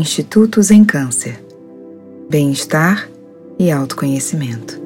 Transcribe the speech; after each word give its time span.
Institutos 0.00 0.70
em 0.70 0.84
Câncer. 0.84 1.44
Bem-estar 2.30 3.10
e 3.58 3.68
autoconhecimento. 3.68 4.80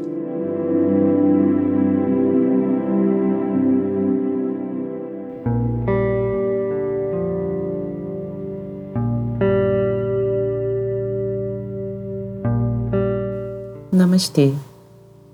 Namastê. 13.93 14.55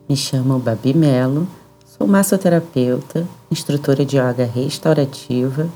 Me 0.09 0.17
chamo 0.17 0.59
Babi 0.59 0.93
Melo, 0.93 1.47
sou 1.87 2.09
massoterapeuta, 2.09 3.25
instrutora 3.49 4.05
de 4.05 4.17
yoga 4.17 4.45
restaurativa 4.45 5.69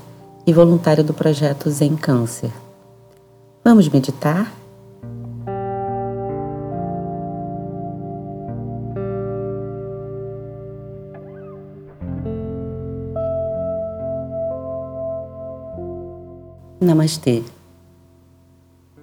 e 0.45 0.51
voluntária 0.51 1.05
do 1.05 1.13
projeto 1.13 1.69
Zen 1.69 1.95
Câncer. 1.95 2.62
Vamos 3.65 3.87
meditar? 3.87 4.51
Namastê. 16.81 17.41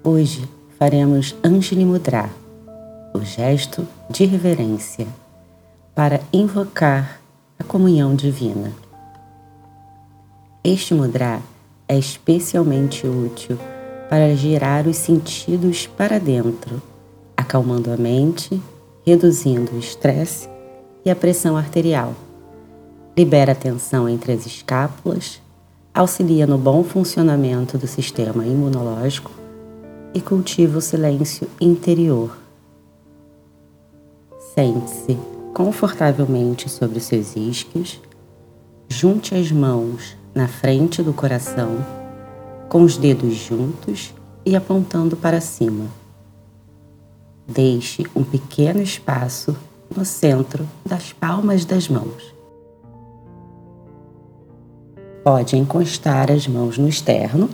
Hoje 0.05 0.47
faremos 0.79 1.35
Anjali 1.43 1.87
Mudra, 1.87 2.29
o 3.15 3.21
gesto 3.21 3.89
de 4.11 4.27
reverência, 4.27 5.07
para 5.95 6.21
invocar 6.35 7.19
a 7.59 7.65
comunhão 7.65 8.15
divina. 8.15 8.71
Este 10.63 10.93
mudra 10.93 11.41
é 11.89 11.99
especialmente 11.99 13.07
útil 13.07 13.59
para 14.11 14.35
girar 14.35 14.89
os 14.89 14.97
sentidos 14.97 15.87
para 15.87 16.19
dentro, 16.19 16.83
acalmando 17.37 17.93
a 17.93 17.97
mente, 17.97 18.61
reduzindo 19.07 19.71
o 19.77 19.79
estresse 19.79 20.49
e 21.05 21.11
a 21.11 21.15
pressão 21.15 21.57
arterial. 21.57 22.13
Libera 23.17 23.53
a 23.53 23.55
tensão 23.55 24.09
entre 24.09 24.33
as 24.33 24.45
escápulas, 24.47 25.41
auxilia 25.95 26.45
no 26.45 26.59
bom 26.59 26.83
funcionamento 26.83 27.79
do 27.79 27.87
sistema 27.87 28.45
imunológico 28.45 29.31
e 30.13 30.21
cultiva 30.21 30.79
o 30.79 30.83
silêncio 30.83 31.47
interior. 31.61 32.37
Sente-se 34.57 35.17
confortavelmente 35.55 36.69
sobre 36.69 36.99
seus 36.99 37.37
isquios, 37.37 38.01
junte 38.89 39.37
as 39.37 39.53
mãos 39.53 40.17
na 40.35 40.49
frente 40.49 41.01
do 41.01 41.13
coração 41.13 42.00
com 42.71 42.83
os 42.83 42.97
dedos 42.97 43.35
juntos 43.35 44.15
e 44.47 44.55
apontando 44.55 45.17
para 45.17 45.41
cima. 45.41 45.87
Deixe 47.47 48.07
um 48.15 48.23
pequeno 48.23 48.81
espaço 48.81 49.57
no 49.95 50.05
centro 50.05 50.67
das 50.87 51.13
palmas 51.13 51.65
das 51.65 51.89
mãos. 51.89 52.33
Pode 55.25 55.57
encostar 55.57 56.31
as 56.31 56.47
mãos 56.47 56.79
no 56.79 56.89
externo 56.89 57.51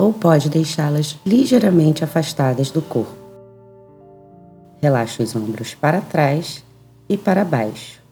ou 0.00 0.12
pode 0.12 0.50
deixá-las 0.50 1.16
ligeiramente 1.24 2.02
afastadas 2.02 2.72
do 2.72 2.82
corpo. 2.82 3.14
Relaxe 4.82 5.22
os 5.22 5.34
ombros 5.36 5.74
para 5.76 6.00
trás 6.00 6.64
e 7.08 7.16
para 7.16 7.44
baixo, 7.44 8.02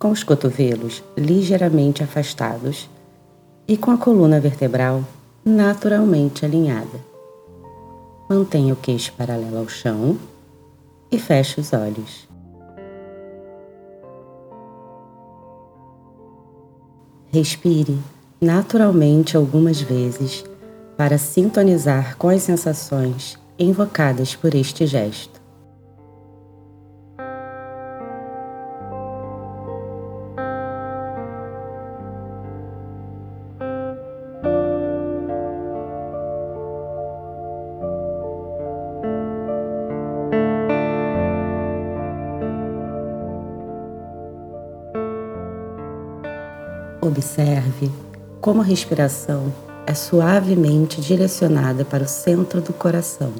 com 0.00 0.10
os 0.10 0.24
cotovelos 0.24 1.00
ligeiramente 1.16 2.02
afastados 2.02 2.90
e 3.66 3.76
com 3.76 3.90
a 3.90 3.98
coluna 3.98 4.40
vertebral 4.40 5.04
naturalmente 5.44 6.44
alinhada. 6.44 7.00
Mantenha 8.28 8.72
o 8.72 8.76
queixo 8.76 9.12
paralelo 9.12 9.58
ao 9.58 9.68
chão 9.68 10.18
e 11.10 11.18
feche 11.18 11.60
os 11.60 11.72
olhos. 11.72 12.28
Respire 17.30 17.98
naturalmente 18.40 19.36
algumas 19.36 19.80
vezes 19.80 20.44
para 20.96 21.18
sintonizar 21.18 22.16
com 22.16 22.28
as 22.28 22.42
sensações 22.42 23.38
invocadas 23.58 24.34
por 24.34 24.54
este 24.54 24.86
gesto. 24.86 25.43
Como 48.44 48.60
a 48.60 48.64
respiração 48.64 49.50
é 49.86 49.94
suavemente 49.94 51.00
direcionada 51.00 51.82
para 51.82 52.04
o 52.04 52.06
centro 52.06 52.60
do 52.60 52.74
coração, 52.74 53.32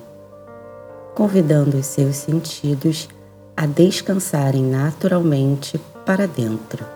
convidando 1.15 1.77
os 1.77 1.85
seus 1.85 2.17
sentidos 2.17 3.07
a 3.55 3.67
descansarem 3.67 4.63
naturalmente 4.63 5.79
para 6.07 6.27
dentro. 6.27 6.94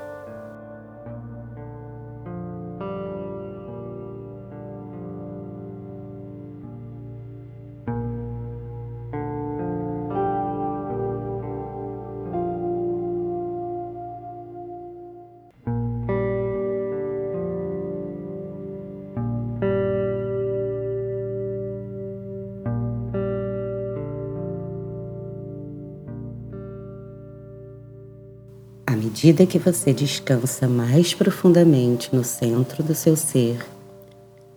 Medida 29.08 29.46
que 29.46 29.58
você 29.58 29.90
descansa 29.90 30.68
mais 30.68 31.14
profundamente 31.14 32.14
no 32.14 32.22
centro 32.22 32.82
do 32.82 32.94
seu 32.94 33.16
ser, 33.16 33.56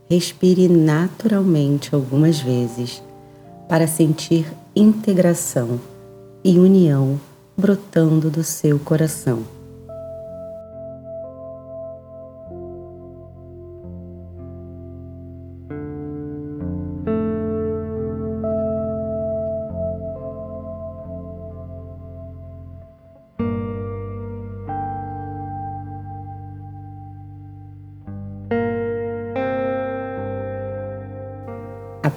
respire 0.10 0.68
naturalmente 0.68 1.96
algumas 1.96 2.42
vezes 2.42 3.02
para 3.70 3.88
sentir 3.88 4.46
integração 4.76 5.80
e 6.44 6.60
união 6.60 7.18
brotando 7.56 8.30
do 8.30 8.44
seu 8.44 8.78
coração. 8.78 9.61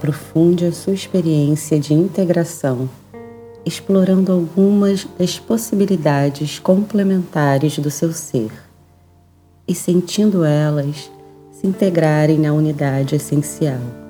Aprofunde 0.05 0.67
a 0.67 0.73
sua 0.73 0.93
experiência 0.93 1.81
de 1.81 1.95
integração, 1.95 2.91
explorando 3.65 4.33
algumas 4.33 5.07
das 5.19 5.39
possibilidades 5.39 6.59
complementares 6.59 7.79
do 7.79 7.91
seu 7.91 8.13
ser 8.13 8.51
e 9.67 9.75
sentindo 9.75 10.45
elas 10.45 11.11
se 11.53 11.67
integrarem 11.67 12.39
na 12.39 12.53
unidade 12.53 13.17
essencial. 13.17 14.04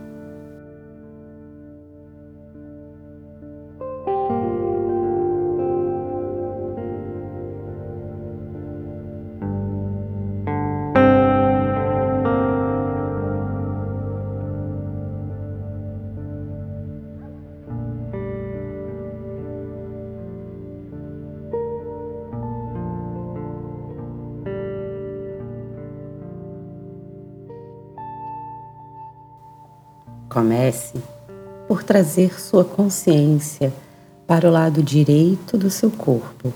Comece 30.34 30.94
por 31.68 31.84
trazer 31.84 32.40
sua 32.40 32.64
consciência 32.64 33.72
para 34.26 34.48
o 34.48 34.50
lado 34.50 34.82
direito 34.82 35.56
do 35.56 35.70
seu 35.70 35.92
corpo, 35.92 36.52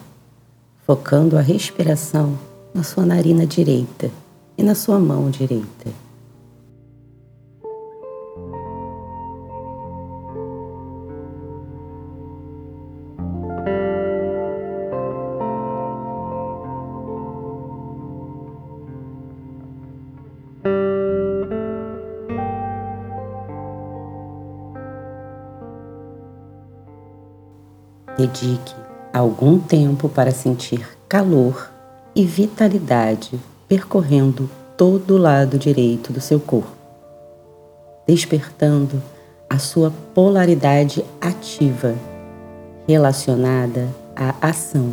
focando 0.85 1.39
a 1.39 1.41
respiração 1.41 2.37
na 2.75 2.83
sua 2.83 3.07
narina 3.07 3.47
direita 3.47 4.11
e 4.57 4.65
na 4.65 4.75
sua 4.75 4.99
mão 4.99 5.31
direita. 5.31 5.93
Dedique 28.19 28.75
algum 29.13 29.61
tempo 29.61 30.09
para 30.09 30.33
sentir 30.33 30.99
calor 31.09 31.71
e 32.17 32.25
vitalidade 32.25 33.39
percorrendo 33.69 34.51
todo 34.77 35.15
o 35.15 35.19
lado 35.19 35.57
direito 35.57 36.13
do 36.13 36.21
seu 36.21 36.41
corpo, 36.41 36.73
despertando 38.09 39.01
a 39.49 39.61
sua 39.61 39.93
polaridade 40.15 41.05
ativa 41.21 41.95
relacionada 42.89 43.89
à 44.17 44.49
ação 44.49 44.93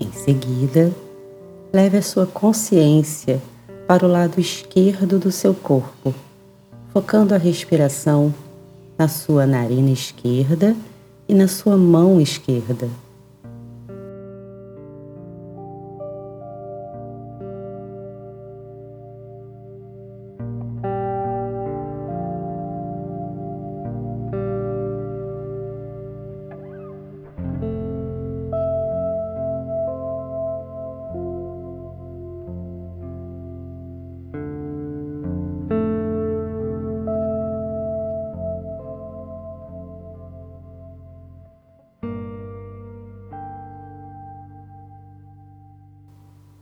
Em 0.00 0.10
seguida, 0.12 0.90
leve 1.70 1.98
a 1.98 2.02
sua 2.02 2.26
consciência 2.26 3.40
para 3.86 4.06
o 4.06 4.08
lado 4.08 4.40
esquerdo 4.40 5.18
do 5.18 5.30
seu 5.30 5.54
corpo, 5.54 6.14
focando 6.90 7.34
a 7.34 7.38
respiração 7.38 8.34
na 8.98 9.08
sua 9.08 9.46
narina 9.46 9.90
esquerda 9.90 10.74
e 11.28 11.34
na 11.34 11.46
sua 11.46 11.76
mão 11.76 12.18
esquerda. 12.18 12.88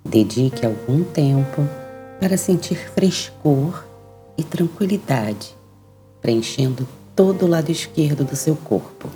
Dedique 0.09 0.65
algum 0.65 1.05
tempo 1.05 1.69
para 2.19 2.39
sentir 2.39 2.91
frescor 2.95 3.85
e 4.39 4.43
tranquilidade, 4.43 5.55
preenchendo 6.23 6.89
todo 7.15 7.45
o 7.45 7.47
lado 7.47 7.71
esquerdo 7.71 8.25
do 8.25 8.35
seu 8.35 8.57
corpo. 8.57 9.11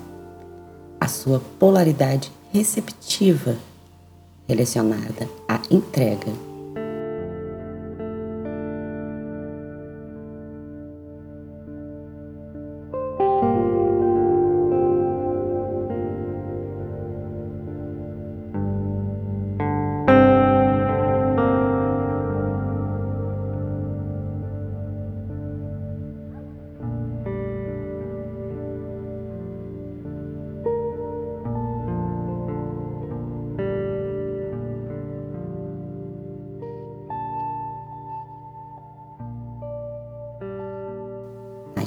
A 1.00 1.08
sua 1.08 1.40
polaridade 1.58 2.30
receptiva 2.52 3.56
relacionada 4.46 5.26
à 5.48 5.62
entrega 5.70 6.30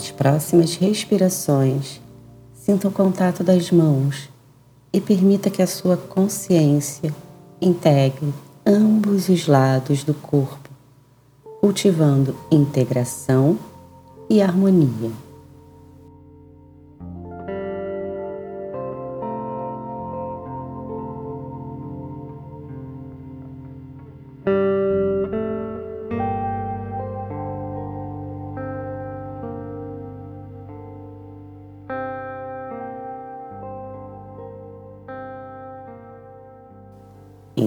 Nas 0.05 0.11
próximas 0.11 0.75
respirações, 0.75 1.99
sinta 2.53 2.87
o 2.87 2.91
contato 2.91 3.43
das 3.43 3.71
mãos 3.71 4.29
e 4.93 5.01
permita 5.01 5.49
que 5.49 5.63
a 5.63 5.67
sua 5.67 5.97
consciência 5.97 7.11
integre 7.59 8.31
ambos 8.63 9.29
os 9.29 9.47
lados 9.47 10.03
do 10.03 10.13
corpo, 10.13 10.69
cultivando 11.59 12.35
integração 12.51 13.57
e 14.29 14.43
harmonia. 14.43 15.24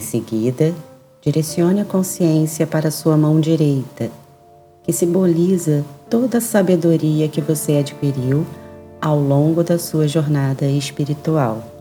Seguida, 0.09 0.75
direcione 1.21 1.81
a 1.81 1.85
consciência 1.85 2.67
para 2.67 2.91
sua 2.91 3.17
mão 3.17 3.39
direita, 3.39 4.11
que 4.83 4.93
simboliza 4.93 5.85
toda 6.09 6.39
a 6.39 6.41
sabedoria 6.41 7.29
que 7.29 7.41
você 7.41 7.77
adquiriu 7.77 8.47
ao 9.01 9.21
longo 9.21 9.63
da 9.63 9.79
sua 9.79 10.09
jornada 10.09 10.67
espiritual. 10.67 11.78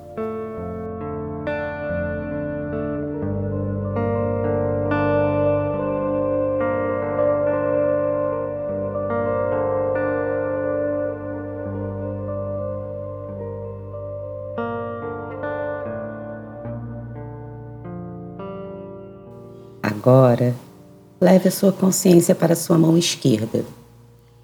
Leve 21.37 21.49
a 21.49 21.51
sua 21.51 21.71
consciência 21.71 22.33
para 22.33 22.55
sua 22.55 22.79
mão 22.79 22.97
esquerda, 22.97 23.63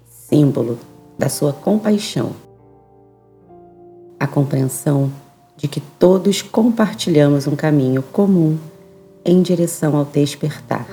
símbolo 0.08 0.78
da 1.18 1.28
sua 1.28 1.52
compaixão. 1.52 2.30
A 4.18 4.28
compreensão 4.28 5.10
de 5.56 5.66
que 5.66 5.80
todos 5.80 6.40
compartilhamos 6.40 7.48
um 7.48 7.56
caminho 7.56 8.00
comum 8.00 8.56
em 9.24 9.42
direção 9.42 9.96
ao 9.96 10.04
despertar. 10.04 10.86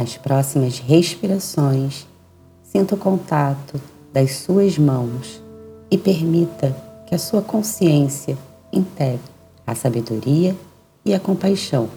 Nas 0.00 0.16
próximas 0.16 0.78
respirações, 0.78 2.06
sinta 2.62 2.94
o 2.94 2.98
contato 2.98 3.78
das 4.10 4.36
suas 4.36 4.78
mãos 4.78 5.42
e 5.90 5.98
permita 5.98 6.74
que 7.06 7.14
a 7.14 7.18
sua 7.18 7.42
consciência 7.42 8.38
integre 8.72 9.20
a 9.66 9.74
sabedoria 9.74 10.56
e 11.04 11.12
a 11.12 11.20
compaixão. 11.20 11.90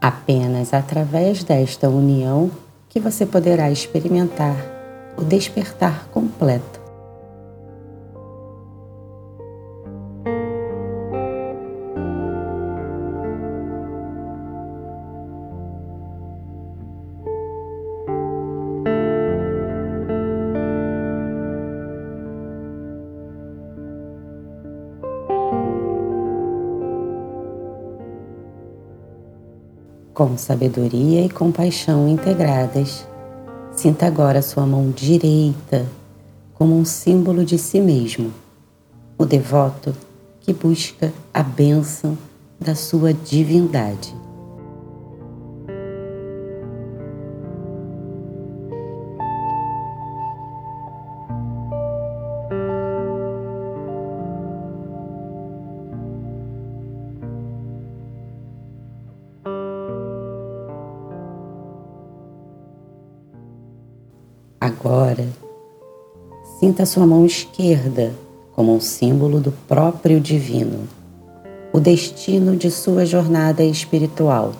Apenas 0.00 0.72
através 0.72 1.44
desta 1.44 1.86
união 1.86 2.50
que 2.88 2.98
você 2.98 3.26
poderá 3.26 3.70
experimentar 3.70 4.56
o 5.18 5.22
despertar 5.22 6.08
completo 6.08 6.80
Com 30.16 30.38
sabedoria 30.38 31.26
e 31.26 31.28
compaixão 31.28 32.08
integradas, 32.08 33.06
sinta 33.76 34.06
agora 34.06 34.40
sua 34.40 34.64
mão 34.64 34.90
direita 34.90 35.86
como 36.54 36.74
um 36.74 36.86
símbolo 36.86 37.44
de 37.44 37.58
si 37.58 37.82
mesmo, 37.82 38.32
o 39.18 39.26
devoto 39.26 39.94
que 40.40 40.54
busca 40.54 41.12
a 41.34 41.42
bênção 41.42 42.16
da 42.58 42.74
sua 42.74 43.12
divindade. 43.12 44.16
Agora, 64.66 65.28
sinta 66.58 66.84
sua 66.84 67.06
mão 67.06 67.24
esquerda 67.24 68.12
como 68.52 68.74
um 68.74 68.80
símbolo 68.80 69.38
do 69.38 69.52
próprio 69.52 70.18
divino, 70.18 70.88
o 71.72 71.78
destino 71.78 72.56
de 72.56 72.68
sua 72.68 73.06
jornada 73.06 73.62
espiritual, 73.62 74.54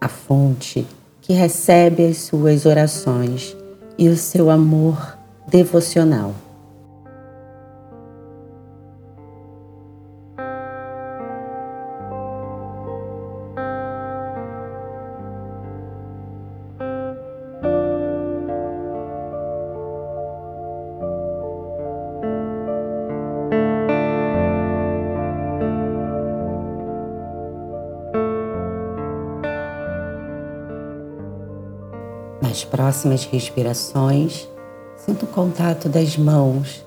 a 0.00 0.06
fonte 0.06 0.86
que 1.20 1.32
recebe 1.32 2.06
as 2.06 2.18
suas 2.18 2.64
orações 2.64 3.56
e 3.98 4.08
o 4.08 4.16
seu 4.16 4.50
amor 4.50 5.18
devocional. 5.48 6.32
Nas 32.58 32.64
próximas 32.64 33.24
respirações, 33.24 34.48
sinta 34.96 35.24
o 35.24 35.28
contato 35.28 35.88
das 35.88 36.16
mãos 36.16 36.84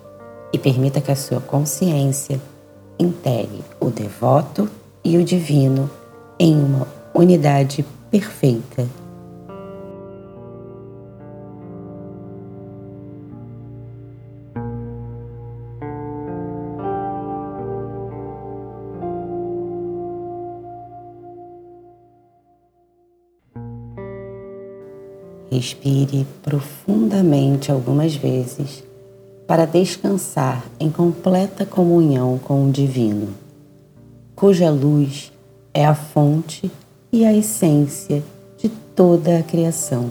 e 0.51 0.57
permita 0.57 0.99
que 0.99 1.09
a 1.09 1.15
sua 1.15 1.39
consciência 1.39 2.41
integre 2.99 3.63
o 3.79 3.89
devoto 3.89 4.69
e 5.01 5.15
o 5.15 5.23
divino 5.23 5.89
em 6.37 6.61
uma 6.61 6.85
unidade 7.15 7.85
perfeita. 8.09 8.85
Respire 25.61 26.25
profundamente 26.41 27.71
algumas 27.71 28.15
vezes 28.15 28.83
para 29.45 29.67
descansar 29.67 30.65
em 30.79 30.89
completa 30.89 31.67
comunhão 31.67 32.39
com 32.39 32.67
o 32.67 32.71
Divino, 32.71 33.27
cuja 34.35 34.71
luz 34.71 35.31
é 35.71 35.85
a 35.85 35.93
fonte 35.93 36.71
e 37.13 37.23
a 37.23 37.31
essência 37.31 38.23
de 38.57 38.69
toda 38.69 39.37
a 39.37 39.43
criação. 39.43 40.09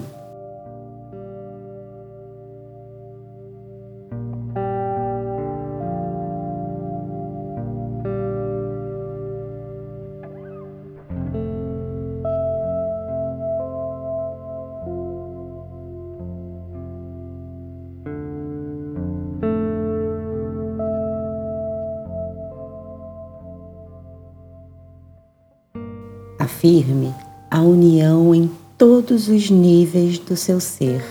Afirme 26.41 27.13
a 27.51 27.61
união 27.61 28.33
em 28.33 28.49
todos 28.75 29.27
os 29.27 29.51
níveis 29.51 30.17
do 30.17 30.35
seu 30.35 30.59
ser, 30.59 31.03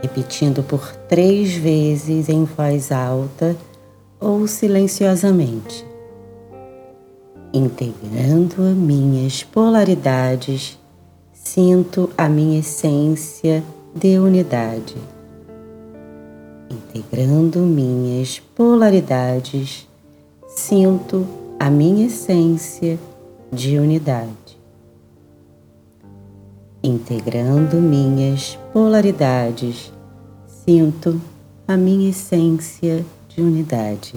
repetindo 0.00 0.62
por 0.62 0.96
três 1.10 1.52
vezes 1.52 2.26
em 2.30 2.44
voz 2.44 2.90
alta 2.90 3.54
ou 4.18 4.46
silenciosamente, 4.46 5.84
integrando 7.52 8.62
minhas 8.62 9.42
polaridades, 9.42 10.78
sinto 11.34 12.08
a 12.16 12.26
minha 12.26 12.60
essência 12.60 13.62
de 13.94 14.18
unidade. 14.18 14.96
Integrando 16.70 17.58
minhas 17.58 18.38
polaridades, 18.56 19.86
sinto 20.48 21.26
a 21.58 21.68
minha 21.68 22.06
essência 22.06 22.98
de 23.52 23.78
unidade, 23.78 24.58
integrando 26.82 27.78
minhas 27.78 28.56
polaridades, 28.72 29.92
sinto 30.46 31.20
a 31.66 31.76
minha 31.76 32.10
essência 32.10 33.04
de 33.28 33.42
unidade. 33.42 34.14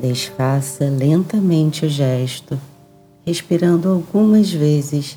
Desfaça 0.00 0.86
lentamente 0.86 1.86
o 1.86 1.88
gesto, 1.88 2.58
respirando 3.24 3.88
algumas 3.88 4.50
vezes 4.50 5.16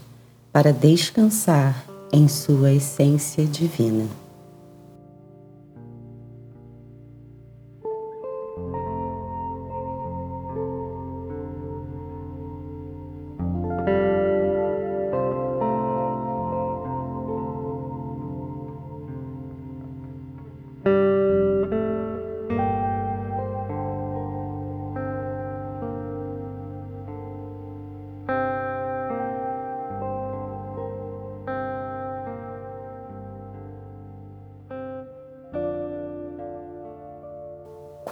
para 0.54 0.72
descansar 0.72 1.84
em 2.14 2.28
sua 2.28 2.72
essência 2.72 3.44
divina. 3.44 4.23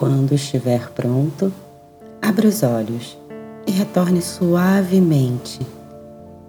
Quando 0.01 0.33
estiver 0.33 0.89
pronto, 0.95 1.53
abra 2.19 2.47
os 2.47 2.63
olhos 2.63 3.15
e 3.67 3.71
retorne 3.71 4.19
suavemente, 4.19 5.59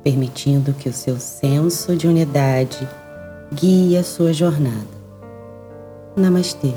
permitindo 0.02 0.72
que 0.72 0.88
o 0.88 0.92
seu 0.92 1.20
senso 1.20 1.94
de 1.94 2.08
unidade 2.08 2.88
guie 3.52 3.98
a 3.98 4.02
sua 4.02 4.32
jornada. 4.32 4.88
Namastê. 6.16 6.72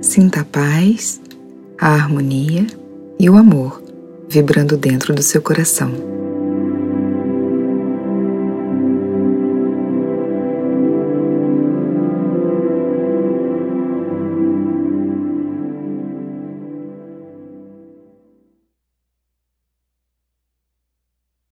Sinta 0.00 0.40
a 0.40 0.44
paz, 0.46 1.20
a 1.78 1.88
harmonia 1.88 2.66
e 3.18 3.28
o 3.28 3.36
amor 3.36 3.82
vibrando 4.30 4.78
dentro 4.78 5.14
do 5.14 5.22
seu 5.22 5.42
coração. 5.42 6.19